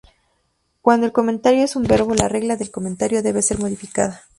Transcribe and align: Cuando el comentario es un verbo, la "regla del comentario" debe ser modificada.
Cuando 0.81 1.05
el 1.05 1.11
comentario 1.11 1.63
es 1.63 1.75
un 1.75 1.83
verbo, 1.83 2.15
la 2.15 2.27
"regla 2.27 2.55
del 2.55 2.71
comentario" 2.71 3.21
debe 3.21 3.43
ser 3.43 3.59
modificada. 3.59 4.23